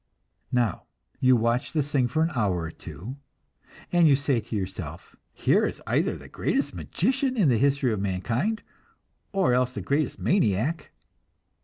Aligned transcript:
Now, 0.51 0.87
you 1.19 1.35
watch 1.35 1.73
this 1.73 1.91
thing 1.91 2.07
for 2.07 2.23
an 2.23 2.31
hour 2.33 2.57
or 2.61 2.71
two, 2.71 3.17
and 3.91 4.07
you 4.07 4.15
say 4.15 4.39
to 4.39 4.55
yourself: 4.55 5.15
"Here 5.31 5.63
is 5.63 5.79
either 5.85 6.17
the 6.17 6.27
greatest 6.27 6.73
magician 6.73 7.37
in 7.37 7.49
the 7.49 7.59
history 7.59 7.93
of 7.93 7.99
mankind, 8.01 8.63
or 9.31 9.53
else 9.53 9.75
the 9.75 9.81
greatest 9.81 10.17
maniac." 10.17 10.89